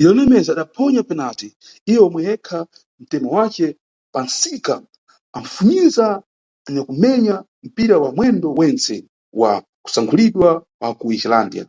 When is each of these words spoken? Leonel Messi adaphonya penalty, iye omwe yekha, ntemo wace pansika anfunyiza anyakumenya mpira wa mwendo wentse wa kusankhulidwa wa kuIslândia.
Leonel 0.00 0.26
Messi 0.32 0.50
adaphonya 0.54 1.02
penalty, 1.10 1.48
iye 1.90 1.98
omwe 2.06 2.20
yekha, 2.28 2.58
ntemo 3.02 3.28
wace 3.36 3.66
pansika 4.12 4.74
anfunyiza 5.38 6.06
anyakumenya 6.66 7.34
mpira 7.66 7.96
wa 8.02 8.10
mwendo 8.16 8.48
wentse 8.58 8.94
wa 9.40 9.52
kusankhulidwa 9.84 10.50
wa 10.82 10.90
kuIslândia. 10.98 11.64